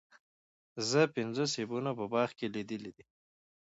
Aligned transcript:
زه 0.89 1.01
پنځه 1.15 1.43
سیبونه 1.55 1.91
په 1.99 2.05
باغ 2.13 2.29
کې 2.37 2.47
لیدلي 2.55 2.91
دي. 2.97 3.05